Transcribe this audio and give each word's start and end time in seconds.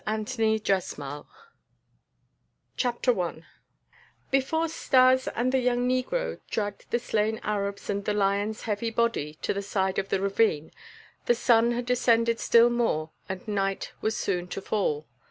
PART 0.03 0.29
SECOND 0.29 1.25
I 2.79 3.43
Before 4.31 4.67
Stas 4.67 5.27
and 5.35 5.51
the 5.51 5.59
young 5.59 5.87
negro 5.87 6.39
dragged 6.49 6.89
the 6.89 6.97
slain 6.97 7.39
Arabs 7.43 7.87
and 7.87 8.03
the 8.03 8.13
lion's 8.15 8.63
heavy 8.63 8.89
body 8.89 9.35
to 9.43 9.53
the 9.53 9.61
side 9.61 9.99
of 9.99 10.09
the 10.09 10.19
ravine 10.19 10.71
the 11.27 11.35
sun 11.35 11.73
had 11.73 11.85
descended 11.85 12.39
still 12.39 12.71
more 12.71 13.11
and 13.29 13.47
night 13.47 13.91
was 14.01 14.17
soon 14.17 14.47
to 14.47 14.59
fall. 14.59 15.05